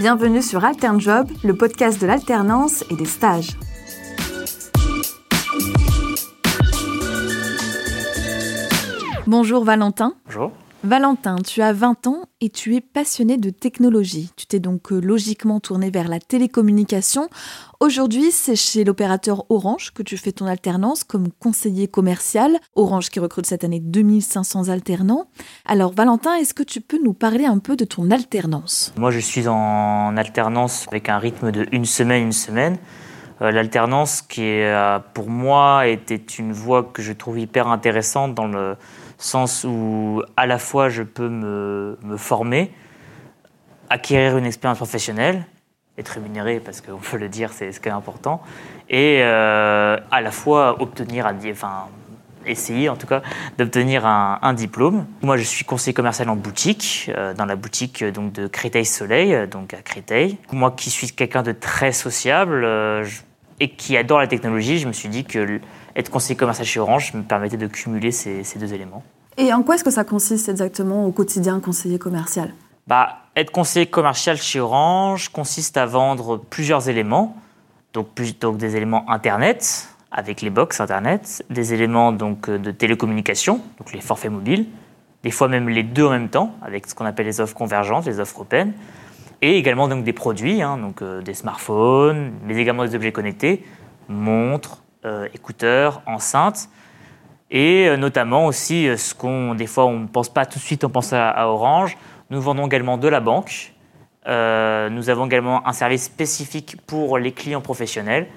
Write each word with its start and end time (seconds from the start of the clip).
Bienvenue 0.00 0.40
sur 0.40 0.64
AlternJob, 0.64 1.28
le 1.44 1.54
podcast 1.54 2.00
de 2.00 2.06
l'alternance 2.06 2.86
et 2.90 2.96
des 2.96 3.04
stages. 3.04 3.50
Bonjour 9.26 9.62
Valentin. 9.62 10.14
Bonjour. 10.24 10.52
Valentin, 10.82 11.36
tu 11.36 11.60
as 11.60 11.74
20 11.74 12.06
ans 12.06 12.22
et 12.40 12.48
tu 12.48 12.74
es 12.74 12.80
passionné 12.80 13.36
de 13.36 13.50
technologie. 13.50 14.30
Tu 14.36 14.46
t'es 14.46 14.60
donc 14.60 14.92
euh, 14.92 14.98
logiquement 14.98 15.60
tourné 15.60 15.90
vers 15.90 16.08
la 16.08 16.20
télécommunication. 16.20 17.28
Aujourd'hui, 17.80 18.30
c'est 18.30 18.56
chez 18.56 18.82
l'opérateur 18.84 19.44
Orange 19.50 19.90
que 19.92 20.02
tu 20.02 20.16
fais 20.16 20.32
ton 20.32 20.46
alternance 20.46 21.04
comme 21.04 21.28
conseiller 21.38 21.86
commercial. 21.86 22.56
Orange 22.76 23.10
qui 23.10 23.20
recrute 23.20 23.44
cette 23.44 23.62
année 23.62 23.80
2500 23.80 24.70
alternants. 24.70 25.26
Alors 25.66 25.92
Valentin, 25.92 26.34
est-ce 26.36 26.54
que 26.54 26.62
tu 26.62 26.80
peux 26.80 26.98
nous 27.02 27.12
parler 27.12 27.44
un 27.44 27.58
peu 27.58 27.76
de 27.76 27.84
ton 27.84 28.10
alternance? 28.10 28.94
Moi, 28.96 29.10
je 29.10 29.18
suis 29.18 29.48
en 29.48 30.16
alternance 30.16 30.86
avec 30.88 31.10
un 31.10 31.18
rythme 31.18 31.52
de 31.52 31.66
une 31.72 31.84
semaine, 31.84 32.22
une 32.22 32.32
semaine. 32.32 32.78
Euh, 33.42 33.50
l'alternance 33.50 34.22
qui 34.22 34.42
euh, 34.44 34.98
pour 35.14 35.28
moi 35.28 35.86
était 35.86 36.16
une 36.16 36.52
voie 36.52 36.84
que 36.84 37.02
je 37.02 37.12
trouve 37.12 37.38
hyper 37.38 37.68
intéressante 37.68 38.34
dans 38.34 38.46
le 38.46 38.76
sens 39.20 39.64
où 39.64 40.22
à 40.36 40.46
la 40.46 40.58
fois 40.58 40.88
je 40.88 41.02
peux 41.02 41.28
me, 41.28 41.96
former, 42.16 42.72
acquérir 43.88 44.36
une 44.36 44.46
expérience 44.46 44.78
professionnelle, 44.78 45.44
être 45.98 46.08
rémunéré 46.08 46.60
parce 46.60 46.80
qu'on 46.80 46.98
peut 46.98 47.18
le 47.18 47.28
dire, 47.28 47.52
c'est 47.52 47.72
ce 47.72 47.80
qui 47.80 47.88
est 47.88 47.92
important, 47.92 48.42
et 48.88 49.20
euh, 49.22 49.98
à 50.10 50.20
la 50.20 50.30
fois 50.30 50.80
obtenir, 50.82 51.30
enfin 51.50 51.88
essayer 52.46 52.88
en 52.88 52.96
tout 52.96 53.06
cas 53.06 53.22
d'obtenir 53.58 54.06
un, 54.06 54.52
diplôme. 54.54 55.06
Moi, 55.22 55.36
je 55.36 55.42
suis 55.42 55.64
conseiller 55.64 55.94
commercial 55.94 56.28
en 56.28 56.36
boutique, 56.36 57.10
euh, 57.14 57.34
dans 57.34 57.44
la 57.44 57.56
boutique 57.56 58.04
donc 58.04 58.32
de 58.32 58.46
Créteil 58.46 58.84
Soleil, 58.84 59.46
donc 59.48 59.74
à 59.74 59.82
Créteil. 59.82 60.38
Moi, 60.52 60.72
qui 60.72 60.90
suis 60.90 61.10
quelqu'un 61.10 61.42
de 61.42 61.52
très 61.52 61.92
sociable 61.92 62.62
euh, 62.64 63.04
et 63.60 63.70
qui 63.70 63.96
adore 63.96 64.18
la 64.18 64.26
technologie, 64.26 64.78
je 64.78 64.88
me 64.88 64.92
suis 64.92 65.08
dit 65.08 65.24
que 65.24 65.60
être 65.96 66.10
conseiller 66.10 66.36
commercial 66.36 66.66
chez 66.66 66.80
Orange 66.80 67.14
me 67.14 67.22
permettait 67.22 67.56
de 67.56 67.66
cumuler 67.66 68.12
ces, 68.12 68.42
deux 68.56 68.72
éléments. 68.72 69.02
Et 69.36 69.52
en 69.52 69.62
quoi 69.62 69.76
est-ce 69.76 69.84
que 69.84 69.90
ça 69.90 70.04
consiste 70.04 70.48
exactement 70.48 71.06
au 71.06 71.12
quotidien 71.12 71.60
conseiller 71.60 71.98
commercial? 71.98 72.52
Bah, 72.86 73.18
Être 73.36 73.52
conseiller 73.52 73.86
commercial 73.86 74.36
chez 74.36 74.60
Orange 74.60 75.28
consiste 75.28 75.76
à 75.76 75.86
vendre 75.86 76.36
plusieurs 76.36 76.88
éléments, 76.88 77.36
donc, 77.92 78.08
donc 78.40 78.56
des 78.56 78.76
éléments 78.76 79.08
Internet, 79.10 79.88
avec 80.10 80.42
les 80.42 80.50
box 80.50 80.80
Internet, 80.80 81.44
des 81.50 81.72
éléments 81.72 82.12
donc, 82.12 82.50
de 82.50 82.70
télécommunication, 82.70 83.60
donc 83.78 83.92
les 83.92 84.00
forfaits 84.00 84.32
mobiles, 84.32 84.66
des 85.22 85.30
fois 85.30 85.48
même 85.48 85.68
les 85.68 85.82
deux 85.82 86.04
en 86.04 86.10
même 86.10 86.28
temps, 86.28 86.54
avec 86.62 86.86
ce 86.86 86.94
qu'on 86.94 87.04
appelle 87.04 87.26
les 87.26 87.40
offres 87.40 87.54
convergentes, 87.54 88.06
les 88.06 88.20
offres 88.20 88.40
open, 88.40 88.72
et 89.42 89.56
également 89.56 89.88
donc, 89.88 90.04
des 90.04 90.12
produits, 90.12 90.62
hein, 90.62 90.76
donc, 90.76 91.02
euh, 91.02 91.22
des 91.22 91.34
smartphones, 91.34 92.32
mais 92.44 92.56
également 92.56 92.84
des 92.84 92.94
objets 92.94 93.12
connectés, 93.12 93.64
montres, 94.08 94.78
euh, 94.78 94.89
écouteurs, 95.32 96.02
enceintes, 96.06 96.68
et 97.50 97.88
euh, 97.88 97.96
notamment 97.96 98.46
aussi 98.46 98.88
euh, 98.88 98.96
ce 98.96 99.14
qu'on, 99.14 99.54
des 99.54 99.66
fois, 99.66 99.86
on 99.86 100.00
ne 100.00 100.06
pense 100.06 100.28
pas 100.28 100.46
tout 100.46 100.58
de 100.58 100.64
suite, 100.64 100.84
on 100.84 100.88
pense 100.88 101.12
à, 101.12 101.48
Orange. 101.48 101.96
Nous 102.30 102.40
vendons 102.40 102.66
également 102.66 102.96
de 102.96 103.08
la 103.08 103.20
banque. 103.20 103.72
nous 104.26 105.10
avons 105.10 105.26
également 105.26 105.66
un 105.66 105.72
service 105.72 106.04
spécifique 106.04 106.76
pour 106.86 107.18
les 107.18 107.32
clients 107.32 107.60
professionnels. 107.60 108.28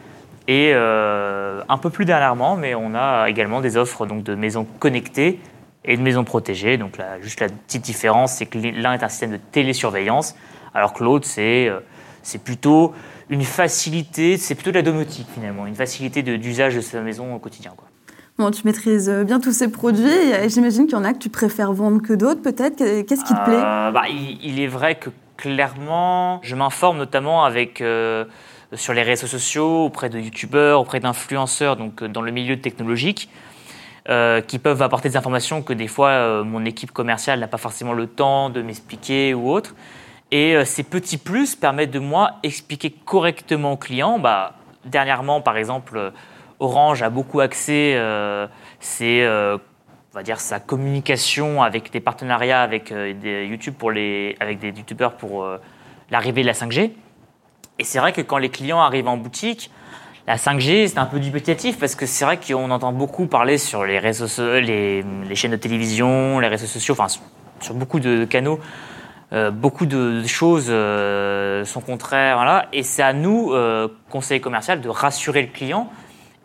Et 0.48 0.74
un 0.74 1.78
peu 1.78 1.92
plus 1.92 2.06
dernièrement, 2.06 2.56
mais 2.56 2.74
on 2.74 2.96
a 2.96 3.30
également 3.30 3.62
des 3.62 3.78
offres 3.78 4.08
donc, 4.08 4.24
de 4.24 4.34
maisons 4.34 4.66
connectées 4.80 5.40
et 5.86 5.96
de 5.96 6.02
maisons 6.02 6.24
protégées. 6.24 6.78
Donc 6.78 6.98
là, 6.98 7.22
juste 7.22 7.40
la 7.40 7.50
petite 7.50 7.84
différence, 7.84 8.34
c'est 8.34 8.48
que 8.48 8.58
l'un 8.58 8.94
est 8.94 9.04
un 9.04 9.10
système 9.10 9.34
de 9.34 9.40
télésurveillance, 9.52 10.36
alors 10.74 10.94
que 10.94 11.04
l'autre, 11.04 11.28
c'est, 11.28 11.72
c'est 12.24 12.42
plutôt 12.42 12.94
une 13.30 13.44
facilité, 13.44 14.38
c'est 14.38 14.56
plutôt 14.56 14.72
de 14.72 14.76
la 14.76 14.82
domotique 14.82 15.28
finalement, 15.34 15.68
une 15.68 15.76
facilité 15.76 16.24
d'usage 16.24 16.76
de, 16.76 16.82
sa 16.82 17.02
maison 17.02 17.36
au 17.36 17.40
quotidien. 17.40 17.72
Quoi. 17.78 17.88
Bon, 18.40 18.50
tu 18.50 18.64
maîtrises 18.66 19.10
bien 19.28 19.40
tous 19.40 19.52
ces 19.52 19.70
produits. 19.70 20.10
J'imagine 20.48 20.86
qu'il 20.88 20.98
y 20.98 21.00
en 21.00 21.04
a 21.04 21.14
que 21.14 21.20
tu 21.20 21.30
préfères 21.30 21.72
vendre 21.72 22.02
que 22.02 22.14
d'autres, 22.14 22.42
peut-être. 22.42 22.78
Qu'est-ce 22.78 23.24
qui 23.24 23.34
te 23.34 23.46
plaît? 23.46 23.62
euh, 23.64 23.92
bah, 23.92 24.06
il, 24.10 24.60
est 24.60 24.68
vrai 24.68 24.96
que 24.96 25.12
clairement, 25.38 26.40
je 26.42 26.56
m'informe 26.56 26.98
notamment 26.98 27.46
avec, 27.46 27.80
euh, 27.80 28.26
sur 28.74 28.94
les 28.94 29.04
réseaux 29.04 29.28
sociaux, 29.28 29.86
auprès 29.86 30.10
de 30.10 30.20
youtubeurs, 30.20 30.82
auprès 30.82 31.00
d'influenceurs, 31.00 31.76
donc 31.76 32.02
euh, 32.02 32.08
dans 32.08 32.24
le 32.24 32.32
milieu 32.32 32.60
technologique, 32.60 33.30
qui 34.48 34.60
peuvent 34.60 34.82
apporter 34.82 35.08
des 35.08 35.16
informations 35.16 35.62
que 35.62 35.72
des 35.72 35.88
fois 35.88 36.44
mon 36.44 36.66
équipe 36.66 36.92
commerciale 36.92 37.40
n'a 37.40 37.48
pas 37.48 37.58
forcément 37.58 37.94
le 37.94 38.06
temps 38.06 38.50
de 38.50 38.62
m'expliquer 38.62 39.34
ou 39.34 39.50
autre. 39.50 39.76
Et 40.34 40.56
euh, 40.56 40.66
ces 40.66 40.82
petits 40.82 41.20
plus 41.20 41.56
permettent 41.56 41.92
de 41.92 42.00
moi 42.00 42.38
expliquer 42.42 42.90
correctement 42.90 43.74
aux 43.74 43.78
clients. 43.78 44.18
Bah, 44.18 44.56
dernièrement, 44.84 45.42
par 45.42 45.58
exemple, 45.58 45.96
euh, 45.96 46.10
Orange 46.60 47.04
a 47.04 47.12
beaucoup 47.12 47.40
axé 47.40 47.94
euh, 47.96 48.48
on 48.98 50.16
va 50.16 50.24
dire, 50.24 50.40
sa 50.40 50.60
communication 50.60 51.62
avec 51.62 51.92
des 51.92 52.00
partenariats 52.00 52.62
avec 52.62 52.92
des 52.94 53.46
YouTube 53.46 53.76
pour 53.78 53.92
youtubeurs 53.92 55.18
pour 55.18 55.48
l'arrivée 56.12 56.42
de 56.42 56.48
la 56.48 56.54
5G. 56.54 56.92
Et 57.80 57.84
c'est 57.84 57.98
vrai 57.98 58.14
que 58.14 58.22
quand 58.22 58.38
les 58.38 58.50
clients 58.50 58.80
arrivent 58.80 59.08
en 59.08 59.18
boutique, 59.18 59.72
la 60.28 60.36
5G, 60.36 60.88
c'est 60.88 61.00
un 61.00 61.08
peu 61.08 61.20
dubitatif 61.20 61.80
parce 61.80 61.96
que 61.96 62.06
c'est 62.06 62.26
vrai 62.26 62.38
qu'on 62.38 62.70
entend 62.70 62.92
beaucoup 62.92 63.26
parler 63.26 63.58
sur 63.58 63.86
les 63.86 63.98
réseaux, 63.98 64.28
les 64.60 65.04
chaînes 65.34 65.52
de 65.52 65.58
télévision, 65.58 66.40
les 66.40 66.48
réseaux 66.48 66.68
sociaux, 66.68 66.96
enfin 66.98 67.08
sur 67.60 67.74
beaucoup 67.74 68.00
de 68.00 68.26
canaux 68.26 68.60
euh, 69.34 69.50
beaucoup 69.50 69.88
de 69.88 70.24
choses 70.28 70.68
euh, 70.70 71.66
sont 71.66 71.82
contraires. 71.82 72.36
Voilà. 72.36 72.68
Et 72.72 72.84
c'est 72.84 73.02
à 73.02 73.14
nous, 73.14 73.52
euh, 73.52 73.88
conseil 74.10 74.40
commercial, 74.40 74.80
de 74.80 74.90
rassurer 74.90 75.42
le 75.42 75.48
client 75.48 75.90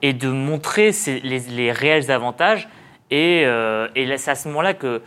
et 0.01 0.15
de 0.15 0.31
montrer 0.31 0.93
les, 1.23 1.73
réels 1.73 2.11
avantages. 2.11 2.69
Et, 3.11 3.45
c'est 4.17 4.31
à 4.31 4.35
ce 4.35 4.49
moment-là 4.49 4.73
que, 4.73 5.03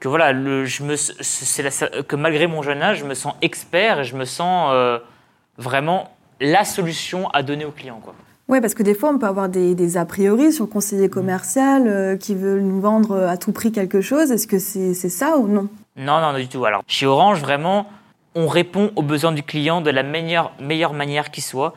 que, 0.00 0.08
voilà, 0.08 0.32
le, 0.32 0.64
je 0.64 0.82
me, 0.82 2.02
que 2.02 2.16
malgré 2.16 2.46
mon 2.48 2.62
jeune 2.62 2.82
âge, 2.82 2.98
je 2.98 3.04
me 3.04 3.14
sens 3.14 3.34
expert 3.40 4.00
et 4.00 4.04
je 4.04 4.16
me 4.16 4.24
sens 4.24 4.72
vraiment 5.58 6.16
la 6.40 6.64
solution 6.64 7.28
à 7.30 7.42
donner 7.42 7.66
au 7.66 7.72
client. 7.72 8.00
Quoi. 8.02 8.14
Oui, 8.48 8.60
parce 8.60 8.74
que 8.74 8.82
des 8.82 8.94
fois, 8.94 9.10
on 9.10 9.18
peut 9.18 9.26
avoir 9.26 9.48
des, 9.48 9.74
des 9.74 9.96
a 9.96 10.06
priori 10.06 10.50
sur 10.50 10.64
le 10.64 10.70
conseiller 10.70 11.10
commercial 11.10 12.16
qui 12.18 12.34
veut 12.34 12.60
nous 12.60 12.80
vendre 12.80 13.16
à 13.16 13.36
tout 13.36 13.52
prix 13.52 13.70
quelque 13.70 14.00
chose. 14.00 14.32
Est-ce 14.32 14.46
que 14.46 14.58
c'est 14.58 14.94
ça 14.94 15.36
ou 15.36 15.46
non? 15.46 15.68
Non, 15.96 16.20
non, 16.20 16.38
du 16.38 16.48
tout. 16.48 16.64
Alors, 16.64 16.82
chez 16.86 17.06
Orange, 17.06 17.40
vraiment, 17.40 17.86
on 18.34 18.46
répond 18.46 18.90
aux 18.96 19.02
besoins 19.02 19.32
du 19.32 19.42
client 19.42 19.80
de 19.80 19.90
la 19.90 20.02
meilleure, 20.02 20.52
meilleure 20.60 20.94
manière 20.94 21.30
qui 21.30 21.40
soit 21.40 21.74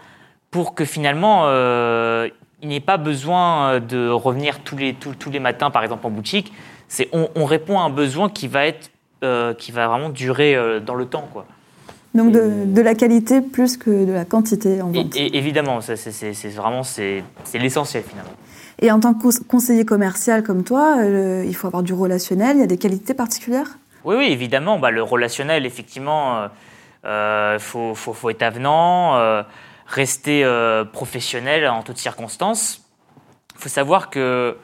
pour 0.51 0.73
que 0.73 0.85
finalement, 0.85 1.43
euh, 1.45 2.29
il 2.61 2.69
n'ait 2.69 2.79
pas 2.79 2.95
besoin 2.95 3.73
euh, 3.73 3.79
de 3.81 4.09
revenir 4.09 4.59
tous 4.59 4.77
les, 4.77 4.93
tous, 4.93 5.29
les 5.29 5.39
matins, 5.39 5.69
par 5.69 5.83
exemple, 5.83 6.07
en 6.07 6.09
boutique. 6.09 6.53
C'est, 6.87 7.09
on, 7.11 7.45
répond 7.45 7.79
à 7.79 7.83
un 7.83 7.89
besoin 7.89 8.29
qui 8.29 8.47
va, 8.47 8.67
être, 8.67 8.89
euh, 9.23 9.53
qui 9.53 9.71
va 9.71 9.87
vraiment 9.87 10.09
durer 10.09 10.55
dans 10.85 10.93
le 10.93 11.07
temps. 11.07 11.27
Quoi. 11.33 11.45
Donc 12.13 12.31
de, 12.31 12.81
la 12.81 12.93
qualité 12.93 13.41
plus 13.41 13.75
que 13.75 14.05
de 14.05 14.13
la 14.13 14.23
quantité 14.23 14.81
en 14.81 14.91
vente. 14.91 15.15
Et, 15.15 15.35
évidemment, 15.35 15.81
c'est, 15.81 16.49
vraiment 16.49 16.83
c'est, 16.83 17.23
l'essentiel 17.55 18.03
finalement. 18.07 18.31
Et 18.81 18.91
en 18.91 18.99
tant 18.99 19.13
que 19.13 19.43
conseiller 19.45 19.83
commercial 19.83 20.43
comme 20.43 20.63
toi, 20.63 20.97
il 21.03 21.55
faut 21.55 21.67
avoir 21.67 21.81
du 21.81 21.93
relationnel, 21.93 22.57
il 22.57 22.59
y 22.59 22.63
a 22.63 22.67
des 22.67 22.77
qualités 22.77 23.15
particulières? 23.15 23.79
Oui, 24.05 24.15
oui, 24.15 24.27
évidemment. 24.31 24.77
Bah, 24.77 24.91
le 24.91 25.01
relationnel, 25.01 25.65
effectivement, 25.65 26.43
il 26.43 26.49
euh, 27.05 27.57
euh, 27.57 27.59
faut, 27.59 27.95
faut, 27.95 28.29
être 28.29 28.43
avenant, 28.43 29.15
euh, 29.15 29.41
rester 29.87 30.45
professionnel 30.93 31.67
en 31.67 31.81
toutes 31.81 31.97
circonstances. 31.97 32.87
Il 33.55 33.61
faut 33.61 33.69
savoir 33.69 34.11
que, 34.11 34.57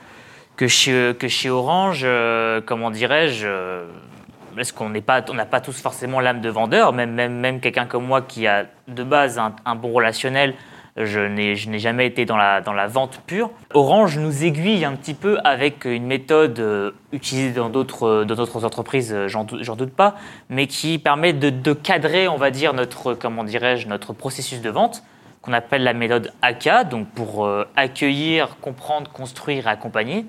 que, 0.58 0.68
chez, 0.68 1.16
que 1.20 1.28
chez 1.28 1.50
Orange, 1.50 2.06
comment 2.66 2.92
dirais-je, 2.92 3.48
est-ce 4.58 4.74
qu'on 4.74 4.90
n'a 4.90 5.02
pas, 5.02 5.22
pas 5.22 5.62
tous 5.62 5.82
forcément 5.82 6.20
l'âme 6.20 6.42
de 6.42 6.50
vendeur, 6.50 6.94
même, 6.94 7.14
même, 7.14 7.34
même 7.34 7.62
quelqu'un 7.62 7.86
comme 7.86 8.06
moi 8.06 8.22
qui 8.22 8.46
a 8.48 8.66
de 8.88 9.04
base 9.04 9.40
un, 9.40 9.56
un 9.66 9.76
bon 9.76 9.92
relationnel 9.92 10.54
je 10.98 11.20
n'ai 11.20 11.56
jamais 11.56 12.06
été 12.06 12.26
dans 12.26 12.36
la, 12.36 12.88
vente 12.88 13.22
pure. 13.26 13.52
Orange 13.74 14.18
nous 14.18 14.44
aiguille 14.44 14.84
un 14.84 14.94
petit 14.94 15.14
peu 15.14 15.38
avec 15.44 15.86
une 15.86 16.06
méthode 16.06 16.60
euh, 16.60 16.92
utilisée 17.14 17.54
dans 17.54 17.70
d'autres 17.70 18.66
entreprises, 18.66 19.14
euh, 19.14 19.28
j'en 19.28 19.46
doute 19.76 19.94
pas, 19.94 20.16
mais 20.50 20.68
qui 20.68 21.00
permet 21.00 21.32
de, 21.32 21.74
cadrer, 21.74 22.28
on 22.28 22.36
va 22.36 22.52
dire, 22.52 22.74
notre, 22.74 23.14
comment 23.14 23.44
dirais-je, 23.44 23.88
notre 23.88 24.12
processus 24.12 24.62
de 24.62 24.70
vente, 24.70 25.04
qu'on 25.42 25.54
appelle 25.54 25.84
la 25.84 25.94
méthode 25.94 26.34
ACA, 26.42 26.84
donc 26.84 27.08
pour 27.10 27.46
euh, 27.46 27.66
accueillir, 27.78 28.58
comprendre, 28.60 29.10
construire 29.12 29.68
et 29.68 29.70
accompagner. 29.70 30.26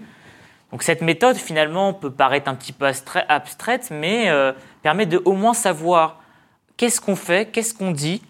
Donc 0.71 0.85
cette 0.85 1.03
méthode, 1.03 1.37
finalement, 1.37 1.93
peut 1.93 2.11
paraître 2.11 2.49
un 2.49 2.55
petit 2.55 2.73
peu 2.73 2.87
abstraite, 3.29 3.89
mais 3.91 4.31
permet 4.81 5.05
de 5.05 5.21
au 5.27 5.35
moins 5.35 5.53
savoir 5.53 6.23
qu'est-ce 6.79 6.99
qu'on 6.99 7.15
fait, 7.15 7.51
qu'est-ce 7.51 7.75
qu'on 7.75 7.91
dit, 7.91 8.23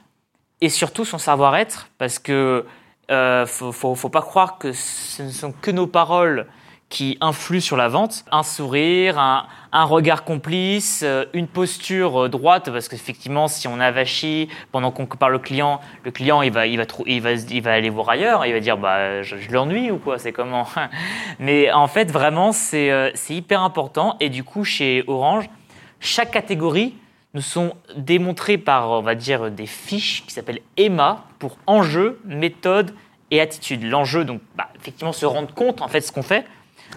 et 0.63 0.69
surtout 0.69 1.05
son 1.05 1.19
savoir-être, 1.19 1.89
parce 1.99 2.21
que 2.21 2.65
euh, 3.11 3.45
faut, 3.47 4.09
pas 4.09 4.23
croire 4.23 4.59
que 4.59 4.73
ce 4.73 5.25
ne 5.25 5.31
sont 5.31 5.53
que 5.53 5.73
nos 5.73 5.89
paroles 5.89 6.47
qui 6.89 7.19
influent 7.21 7.61
sur 7.61 7.77
la 7.77 7.89
vente. 7.89 8.25
Un 8.31 8.45
sourire, 8.45 9.19
un, 9.19 9.85
regard 9.85 10.25
complice, 10.25 11.03
euh, 11.03 11.25
une 11.33 11.49
posture 11.49 12.25
euh, 12.25 12.29
droite, 12.29 12.71
parce 12.71 12.89
qu'effectivement, 12.89 13.49
si 13.49 13.67
on 13.67 13.81
avachit 13.81 14.49
pendant 14.71 14.93
qu'on 14.93 15.07
parle 15.07 15.35
au 15.35 15.41
client, 15.41 15.81
le 16.05 16.13
client, 16.13 16.43
il 16.43 16.53
va, 16.53 16.67
il 16.69 16.79
va, 16.79 16.85
il 17.09 17.63
va, 17.63 17.73
aller 17.73 17.91
voir 17.91 18.11
ailleurs, 18.11 18.47
il 18.47 18.53
va 18.53 18.61
dire, 18.61 18.79
bah, 18.79 19.23
je, 19.23 19.35
l'ennuie 19.51 19.91
ou 19.91 19.99
quoi, 19.99 20.19
c'est 20.19 20.33
comment? 20.33 20.69
Mais 21.41 21.73
en 21.73 21.89
fait, 21.89 22.09
vraiment, 22.09 22.53
c'est 22.53 23.11
c'est 23.17 23.35
hyper 23.35 23.63
important. 23.63 24.17
Et 24.21 24.29
du 24.29 24.45
coup, 24.45 24.63
chez 24.63 25.03
Orange, 25.09 25.51
chaque 25.99 26.31
catégorie 26.31 26.95
nous 27.35 27.41
sont 27.41 27.75
démontrées 27.97 28.59
par, 28.59 28.91
on 28.91 29.03
va 29.03 29.15
dire, 29.15 29.51
des 29.51 29.67
fiches 29.67 30.25
qui 30.27 30.33
s'appellent 30.33 30.61
EMA 30.77 31.25
pour 31.39 31.57
enjeu, 31.67 32.21
méthode 32.25 32.95
et 33.31 33.41
attitude. 33.41 33.85
L'enjeu, 33.85 34.25
donc, 34.25 34.41
bah, 34.57 34.69
effectivement, 34.79 35.13
se 35.13 35.25
rendre 35.25 35.53
compte 35.55 35.81
en 35.81 35.89
fait 35.89 36.01
de 36.01 36.05
ce 36.05 36.13
qu'on 36.13 36.23
fait. 36.23 36.45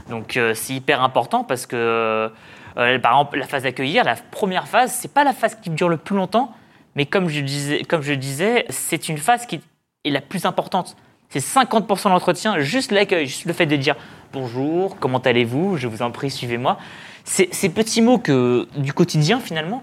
Donc, 0.09 0.35
euh, 0.35 0.53
c'est 0.53 0.73
hyper 0.73 1.01
important 1.01 1.43
parce 1.43 1.65
que, 1.65 1.75
euh, 1.75 2.99
par 2.99 3.13
exemple, 3.13 3.37
la 3.37 3.47
phase 3.47 3.63
d'accueillir, 3.63 4.03
la 4.03 4.15
première 4.15 4.67
phase, 4.67 4.93
c'est 4.93 5.13
pas 5.13 5.23
la 5.23 5.33
phase 5.33 5.55
qui 5.55 5.69
dure 5.69 5.87
le 5.87 5.97
plus 5.97 6.15
longtemps, 6.15 6.53
mais 6.95 7.05
comme 7.05 7.29
je 7.29 7.39
disais, 7.39 7.83
comme 7.83 8.01
je 8.01 8.13
disais, 8.13 8.65
c'est 8.69 9.07
une 9.07 9.17
phase 9.17 9.45
qui 9.45 9.61
est 10.03 10.09
la 10.09 10.21
plus 10.21 10.45
importante. 10.45 10.97
C'est 11.29 11.39
50% 11.39 12.03
de 12.05 12.09
l'entretien, 12.09 12.59
juste 12.59 12.91
l'accueil, 12.91 13.25
juste 13.25 13.45
le 13.45 13.53
fait 13.53 13.65
de 13.65 13.75
dire 13.75 13.95
bonjour, 14.33 14.97
comment 14.99 15.17
allez-vous, 15.19 15.77
je 15.77 15.87
vous 15.87 16.01
en 16.01 16.11
prie, 16.11 16.29
suivez-moi. 16.29 16.77
Ces 17.23 17.69
petits 17.69 18.01
mots 18.01 18.19
que, 18.19 18.67
du 18.77 18.93
quotidien, 18.93 19.39
finalement, 19.39 19.81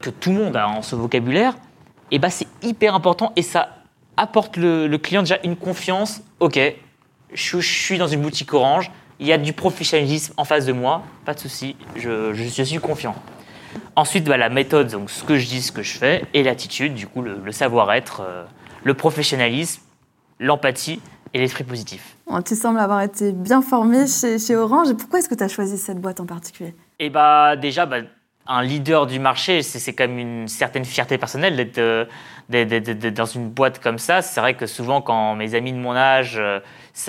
que 0.00 0.10
tout 0.10 0.30
le 0.30 0.36
monde 0.36 0.56
a 0.56 0.68
en 0.68 0.82
ce 0.82 0.96
vocabulaire, 0.96 1.54
et 2.10 2.16
eh 2.16 2.18
ben, 2.18 2.30
c'est 2.30 2.48
hyper 2.62 2.94
important 2.94 3.32
et 3.36 3.42
ça 3.42 3.68
apporte 4.16 4.56
le, 4.56 4.88
client 4.96 5.22
déjà 5.22 5.38
une 5.44 5.56
confiance. 5.56 6.22
Ok, 6.40 6.58
je, 7.32 7.58
suis 7.60 7.98
dans 7.98 8.08
une 8.08 8.20
boutique 8.20 8.52
Orange, 8.52 8.90
il 9.20 9.26
y 9.26 9.32
a 9.32 9.38
du 9.38 9.52
professionnalisme 9.52 10.34
en 10.36 10.44
face 10.44 10.66
de 10.66 10.72
moi, 10.72 11.02
pas 11.24 11.34
de 11.34 11.38
souci, 11.38 11.76
je, 11.94 12.32
suis 12.34 12.78
confiant. 12.78 13.14
Ensuite, 13.94 14.24
bah, 14.24 14.36
la 14.36 14.48
méthode, 14.48 14.90
donc 14.90 15.10
ce 15.10 15.22
que 15.22 15.36
je 15.36 15.46
dis, 15.46 15.62
ce 15.62 15.70
que 15.70 15.82
je 15.82 15.96
fais, 15.96 16.24
et 16.34 16.42
l'attitude, 16.42 16.94
du 16.94 17.06
coup, 17.06 17.22
le, 17.22 17.52
savoir-être, 17.52 18.22
euh, 18.22 18.44
le 18.82 18.94
professionnalisme, 18.94 19.82
l'empathie 20.40 21.00
et 21.32 21.38
l'esprit 21.38 21.62
positif. 21.62 22.16
tu 22.44 22.56
sembles 22.56 22.80
avoir 22.80 23.02
été 23.02 23.30
bien 23.30 23.62
formé 23.62 24.06
chez, 24.08 24.56
Orange. 24.56 24.94
pourquoi 24.94 25.20
est-ce 25.20 25.28
que 25.28 25.36
tu 25.36 25.44
as 25.44 25.48
choisi 25.48 25.78
cette 25.78 26.00
boîte 26.00 26.18
en 26.18 26.26
particulier? 26.26 26.74
Eh 26.98 27.10
bah, 27.10 27.54
déjà, 27.54 27.86
bah, 27.86 27.98
un 28.50 28.62
leader 28.62 29.06
du 29.06 29.20
marché, 29.20 29.62
c'est 29.62 29.92
quand 29.92 30.08
même 30.08 30.18
une 30.18 30.48
certaine 30.48 30.84
fierté 30.84 31.18
personnelle 31.18 31.54
d'être 31.54 31.78
euh, 31.78 33.10
dans 33.12 33.24
une 33.24 33.48
boîte 33.48 33.78
comme 33.78 33.98
ça. 33.98 34.22
C'est 34.22 34.40
vrai 34.40 34.54
que 34.54 34.66
souvent, 34.66 35.00
quand 35.00 35.36
mes 35.36 35.54
amis 35.54 35.72
de 35.72 35.78
mon 35.78 35.94
âge 35.94 36.34
euh, 36.36 36.58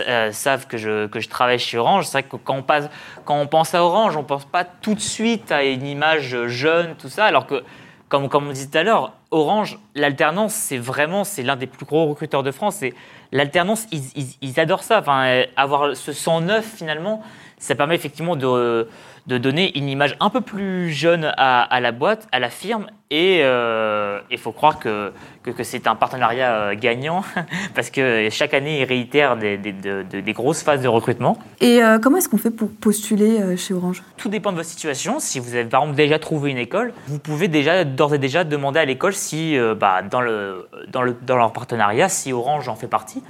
euh, 0.07 0.31
savent 0.31 0.67
que 0.67 0.77
je, 0.77 1.07
que 1.07 1.19
je 1.19 1.27
travaille 1.27 1.57
chez 1.57 1.79
Orange, 1.79 2.05
c'est 2.05 2.19
vrai 2.19 2.23
que 2.23 2.35
quand 2.35 2.57
on, 2.57 2.61
passe, 2.61 2.89
quand 3.25 3.39
on 3.39 3.47
pense 3.47 3.73
à 3.73 3.83
Orange, 3.83 4.15
on 4.17 4.23
pense 4.23 4.45
pas 4.45 4.63
tout 4.63 4.93
de 4.93 4.99
suite 4.99 5.51
à 5.51 5.63
une 5.63 5.87
image 5.87 6.45
jeune, 6.45 6.93
tout 6.95 7.09
ça, 7.09 7.25
alors 7.25 7.47
que, 7.47 7.63
comme, 8.07 8.29
comme 8.29 8.47
on 8.47 8.51
disait 8.51 8.69
tout 8.69 8.77
à 8.77 8.83
l'heure, 8.83 9.13
Orange, 9.31 9.79
l'alternance, 9.95 10.53
c'est 10.53 10.77
vraiment, 10.77 11.23
c'est 11.23 11.41
l'un 11.41 11.55
des 11.55 11.65
plus 11.65 11.87
gros 11.87 12.05
recruteurs 12.05 12.43
de 12.43 12.51
France. 12.51 12.83
Et 12.83 12.93
l'alternance, 13.31 13.87
ils, 13.91 14.35
ils, 14.41 14.59
adorent 14.59 14.83
ça. 14.83 14.99
Enfin, 14.99 15.43
avoir 15.55 15.95
ce 15.95 16.13
sang 16.13 16.41
neuf, 16.41 16.65
finalement, 16.65 17.23
ça 17.57 17.73
permet 17.73 17.95
effectivement 17.95 18.35
de 18.35 18.87
de 19.27 19.37
donner 19.37 19.77
une 19.77 19.87
image 19.87 20.15
un 20.19 20.29
peu 20.29 20.41
plus 20.41 20.89
jeune 20.89 21.31
à, 21.37 21.79
la 21.79 21.91
boîte, 21.91 22.27
à 22.31 22.39
la 22.39 22.49
firme. 22.49 22.87
Et 23.13 23.39
il 23.39 23.43
euh, 23.43 24.19
faut 24.37 24.53
croire 24.53 24.79
que, 24.79 25.11
que, 25.43 25.63
c'est 25.63 25.85
un 25.85 25.95
partenariat 25.95 26.53
euh, 26.53 26.75
gagnant 26.79 27.23
parce 27.75 27.89
que 27.89 28.29
chaque 28.31 28.53
année, 28.53 28.79
il 28.81 28.85
réitère 28.85 29.35
des, 29.35 29.57
des, 29.57 30.33
grosses 30.33 30.63
phases 30.63 30.81
de 30.81 30.87
recrutement. 30.87 31.37
Et 31.59 31.83
euh, 31.83 31.99
comment 31.99 32.17
est-ce 32.17 32.29
qu'on 32.29 32.37
fait 32.37 32.51
pour 32.51 32.69
postuler 32.69 33.57
chez 33.57 33.73
Orange? 33.73 34.01
Tout 34.17 34.29
dépend 34.29 34.51
de 34.51 34.57
votre 34.57 34.69
situation. 34.69 35.19
Si 35.19 35.39
vous 35.39 35.55
avez 35.55 35.65
par 35.65 35.81
exemple 35.81 35.97
déjà 35.97 36.19
trouvé 36.19 36.51
une 36.51 36.57
école, 36.57 36.93
vous 37.07 37.19
pouvez 37.19 37.49
déjà 37.49 37.83
d'ores 37.83 38.15
et 38.15 38.19
déjà 38.19 38.43
demander 38.43 38.79
à 38.79 38.85
l'école 38.85 39.13
si, 39.13 39.57
bah, 39.77 40.01
dans, 40.03 40.21
le, 40.21 40.69
dans, 40.87 41.01
le, 41.01 41.15
dans 41.21 41.35
leur 41.35 41.51
partenariat, 41.51 42.07
si 42.07 42.31
Orange 42.31 42.69
en 42.69 42.75
fait 42.75 42.87
partie. 42.87 43.21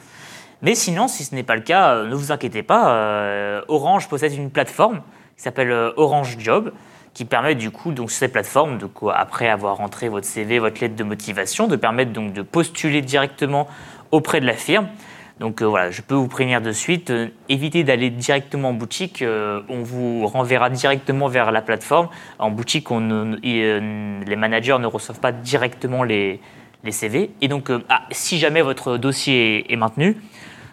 Mais 0.61 0.75
sinon, 0.75 1.07
si 1.07 1.23
ce 1.23 1.33
n'est 1.33 1.41
pas 1.41 1.55
le 1.55 1.63
cas, 1.63 2.03
ne 2.03 2.13
vous 2.13 2.31
inquiétez 2.31 2.61
pas. 2.61 3.63
Orange 3.67 4.07
possède 4.07 4.33
une 4.33 4.51
plateforme 4.51 5.01
qui 5.41 5.45
s'appelle 5.45 5.71
euh, 5.71 5.91
Orange 5.97 6.37
Job, 6.37 6.71
qui 7.15 7.25
permet 7.25 7.55
du 7.55 7.71
coup, 7.71 7.93
donc 7.93 8.11
sur 8.11 8.19
cette 8.19 8.31
plateforme, 8.31 8.77
de 8.77 8.85
quoi, 8.85 9.17
après 9.17 9.49
avoir 9.49 9.77
rentré 9.77 10.07
votre 10.07 10.27
CV, 10.27 10.59
votre 10.59 10.79
lettre 10.81 10.95
de 10.95 11.03
motivation, 11.03 11.67
de 11.67 11.75
permettre 11.75 12.11
donc 12.11 12.31
de 12.31 12.43
postuler 12.43 13.01
directement 13.01 13.67
auprès 14.11 14.39
de 14.39 14.45
la 14.45 14.53
firme. 14.53 14.87
Donc 15.39 15.63
euh, 15.63 15.65
voilà, 15.65 15.89
je 15.89 16.03
peux 16.03 16.13
vous 16.13 16.27
prévenir 16.27 16.61
de 16.61 16.71
suite, 16.71 17.09
euh, 17.09 17.29
évitez 17.49 17.83
d'aller 17.83 18.11
directement 18.11 18.69
en 18.69 18.73
boutique, 18.73 19.23
on 19.67 19.81
vous 19.81 20.27
renverra 20.27 20.69
directement 20.69 21.27
vers 21.27 21.51
la 21.51 21.63
plateforme. 21.63 22.09
En 22.37 22.51
boutique, 22.51 22.91
on, 22.91 23.39
les 23.41 24.35
managers 24.35 24.77
ne 24.77 24.85
reçoivent 24.85 25.21
pas 25.21 25.31
directement 25.31 26.03
les, 26.03 26.39
les 26.83 26.91
CV. 26.91 27.31
Et 27.41 27.47
donc, 27.47 27.71
ah, 27.89 28.03
si 28.11 28.37
jamais 28.37 28.61
votre 28.61 28.97
dossier 28.97 29.73
est 29.73 29.75
maintenu, 29.75 30.17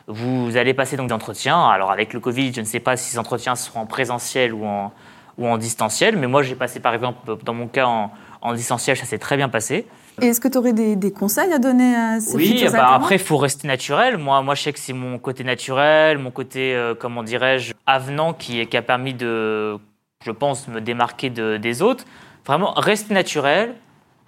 vous 0.08 0.56
allez 0.56 0.74
passer 0.74 0.96
donc 0.96 1.08
des 1.08 1.14
entretiens. 1.14 1.68
Alors 1.68 1.92
avec 1.92 2.12
le 2.12 2.20
Covid, 2.20 2.52
je 2.52 2.60
ne 2.60 2.66
sais 2.66 2.80
pas 2.80 2.96
si 2.96 3.10
ces 3.10 3.18
entretiens 3.18 3.54
seront 3.54 3.80
en 3.80 3.86
présentiel 3.86 4.54
ou 4.54 4.64
en, 4.64 4.92
ou 5.36 5.46
en 5.46 5.58
distanciel, 5.58 6.16
mais 6.16 6.26
moi 6.26 6.42
j'ai 6.42 6.54
passé 6.54 6.80
par 6.80 6.94
exemple 6.94 7.36
dans 7.44 7.54
mon 7.54 7.68
cas 7.68 7.86
en, 7.86 8.10
en 8.40 8.54
distanciel, 8.54 8.96
ça 8.96 9.04
s'est 9.04 9.18
très 9.18 9.36
bien 9.36 9.48
passé. 9.48 9.86
Est-ce 10.20 10.40
que 10.40 10.48
tu 10.48 10.58
aurais 10.58 10.72
des, 10.72 10.96
des, 10.96 11.12
conseils 11.12 11.52
à 11.52 11.58
donner 11.58 11.94
à 11.94 12.20
ces 12.20 12.34
Oui, 12.34 12.66
bah 12.72 12.92
après 12.92 13.16
il 13.16 13.20
faut 13.20 13.36
rester 13.36 13.68
naturel. 13.68 14.18
Moi, 14.18 14.42
moi 14.42 14.56
je 14.56 14.62
sais 14.62 14.72
que 14.72 14.80
c'est 14.80 14.92
mon 14.92 15.18
côté 15.18 15.44
naturel, 15.44 16.18
mon 16.18 16.32
côté, 16.32 16.74
euh, 16.74 16.94
comment 16.98 17.22
dirais-je, 17.22 17.72
avenant 17.86 18.32
qui, 18.32 18.66
qui, 18.66 18.76
a 18.76 18.82
permis 18.82 19.14
de, 19.14 19.78
je 20.24 20.30
pense, 20.32 20.66
me 20.66 20.80
démarquer 20.80 21.30
de, 21.30 21.56
des 21.56 21.82
autres. 21.82 22.04
Vraiment, 22.44 22.72
rester 22.72 23.14
naturel, 23.14 23.74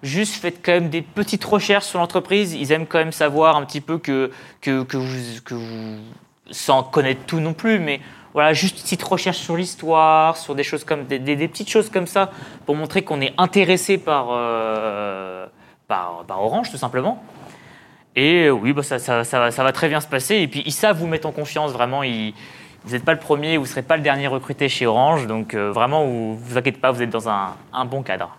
Juste 0.03 0.35
faites 0.35 0.65
quand 0.65 0.71
même 0.71 0.89
des 0.89 1.01
petites 1.01 1.43
recherches 1.43 1.85
sur 1.85 1.99
l'entreprise. 1.99 2.53
Ils 2.53 2.71
aiment 2.71 2.87
quand 2.87 2.97
même 2.97 3.11
savoir 3.11 3.55
un 3.55 3.65
petit 3.65 3.81
peu 3.81 3.99
que, 3.99 4.31
que, 4.61 4.97
vous, 4.97 5.41
que 5.45 5.53
vous, 5.53 5.97
sans 6.49 6.83
connaître 6.83 7.21
tout 7.27 7.39
non 7.39 7.53
plus, 7.53 7.79
mais 7.79 8.01
voilà, 8.33 8.53
juste 8.53 8.77
une 8.77 8.83
petite 8.83 9.03
recherche 9.03 9.37
sur 9.37 9.57
l'histoire, 9.57 10.37
sur 10.37 10.55
des 10.55 10.63
choses 10.63 10.83
comme 10.83 11.05
des, 11.05 11.19
petites 11.19 11.69
choses 11.69 11.89
comme 11.89 12.07
ça, 12.07 12.31
pour 12.65 12.75
montrer 12.75 13.03
qu'on 13.03 13.21
est 13.21 13.33
intéressé 13.37 13.97
par, 13.97 14.27
euh, 14.31 15.45
par, 15.87 16.25
Orange, 16.29 16.71
tout 16.71 16.77
simplement. 16.77 17.23
Et 18.15 18.49
oui, 18.49 18.73
bah 18.73 18.83
ça, 18.83 18.99
ça, 18.99 19.23
va 19.23 19.71
très 19.71 19.87
bien 19.87 20.01
se 20.01 20.07
passer. 20.07 20.35
Et 20.37 20.47
puis, 20.47 20.63
ils 20.65 20.73
savent 20.73 20.97
vous 20.97 21.07
mettre 21.07 21.27
en 21.27 21.31
confiance, 21.31 21.71
vraiment. 21.71 22.01
Vous 22.83 22.93
n'êtes 22.93 23.05
pas 23.05 23.13
le 23.13 23.19
premier, 23.19 23.57
vous 23.57 23.63
ne 23.63 23.69
serez 23.69 23.83
pas 23.83 23.97
le 23.97 24.03
dernier 24.03 24.27
recruté 24.27 24.67
chez 24.67 24.87
Orange. 24.87 25.27
Donc, 25.27 25.53
euh, 25.53 25.71
vraiment, 25.71 26.05
vous 26.05 26.35
vous 26.35 26.57
inquiétez 26.57 26.79
pas, 26.79 26.91
vous 26.91 27.01
êtes 27.01 27.09
dans 27.09 27.29
un 27.29 27.85
bon 27.85 28.01
cadre. 28.01 28.37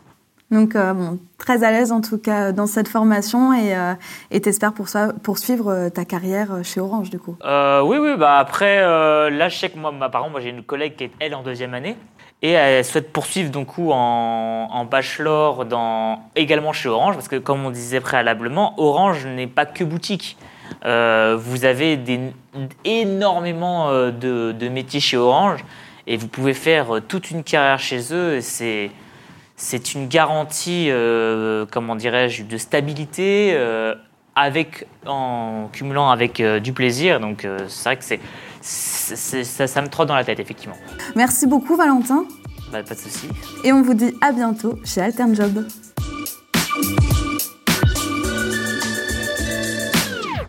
Donc, 0.53 0.77
euh, 0.77 0.93
très 1.39 1.65
à 1.65 1.71
l'aise 1.71 1.93
en 1.93 2.03
tout 2.03 2.19
cas 2.19 2.53
dans 2.53 2.67
cette 2.67 2.87
formation 2.87 3.55
et 3.55 3.75
euh, 3.75 3.95
t'espères 4.39 4.75
pour 4.75 4.87
poursuivre 5.23 5.73
euh, 5.73 5.89
ta 5.89 6.05
carrière 6.05 6.59
chez 6.63 6.79
Orange 6.79 7.09
du 7.09 7.19
coup. 7.19 7.37
oui, 7.43 7.97
oui, 7.99 8.11
bah 8.19 8.39
après, 8.39 8.83
là 8.83 9.49
je 9.49 9.57
sais 9.57 9.71
que 9.71 9.79
moi, 9.79 9.91
par 9.93 10.09
exemple, 10.09 10.33
moi 10.33 10.41
j'ai 10.41 10.51
une 10.51 10.63
collègue 10.63 10.95
qui 10.95 11.05
est 11.05 11.11
elle 11.21 11.35
en 11.35 11.43
deuxième 11.43 11.73
année 11.73 11.97
et 12.43 12.51
elle 12.51 12.85
souhaite 12.85 13.13
poursuivre 13.13 13.51
donc 13.51 13.79
en, 13.79 14.69
en 14.71 14.85
bachelor 14.85 15.65
dans, 15.65 16.21
également 16.37 16.75
chez 16.75 16.91
Orange 16.91 17.15
parce 17.15 17.29
que 17.29 17.37
comme 17.37 17.65
on 17.65 17.71
disait 17.71 18.01
préalablement, 18.01 18.75
Orange 18.77 19.27
n'est 19.27 19.47
pas 19.47 19.65
que 19.65 19.85
boutique. 19.85 20.37
vous 20.83 21.65
avez 21.65 21.97
des, 21.97 22.21
énormément 22.85 23.91
de, 23.91 24.53
de 24.53 24.69
métiers 24.69 25.01
chez 25.01 25.17
Orange 25.17 25.65
et 26.07 26.19
vous 26.19 26.29
pouvez 26.29 26.53
faire 26.53 27.01
toute 27.09 27.31
une 27.31 27.43
carrière 27.43 27.79
chez 27.79 28.13
eux. 28.13 28.43
C'est 28.43 28.91
c'est 29.63 29.95
une 29.95 30.09
garantie, 30.09 30.89
euh, 30.91 31.65
comment 31.71 31.95
dirais-je, 31.95 32.43
de 32.43 32.57
stabilité 32.57 33.53
euh, 33.55 33.95
avec, 34.35 34.89
en 35.07 35.69
cumulant 35.73 36.11
avec 36.11 36.41
euh, 36.41 36.59
du 36.59 36.73
plaisir. 36.73 37.21
Donc 37.21 37.47
c'est 37.69 37.85
vrai 37.85 37.97
que 37.97 38.05
c'est, 38.05 38.19
ça, 38.61 39.67
ça, 39.69 39.83
me 39.83 39.87
trotte 39.87 40.09
dans 40.09 40.17
la 40.17 40.25
tête, 40.25 40.41
effectivement. 40.41 40.77
Merci 41.15 41.47
beaucoup, 41.47 41.77
Valentin. 41.77 42.25
Bah, 42.73 42.83
pas 42.83 42.95
de 42.95 43.01
souci. 43.01 43.29
Et 43.63 43.73
on 43.73 43.83
vous 43.83 43.95
dit 43.95 44.13
à 44.21 44.33
bientôt 44.33 44.81
chez 44.85 45.01
Alternjob. 45.01 45.65